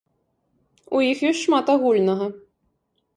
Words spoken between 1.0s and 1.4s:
іх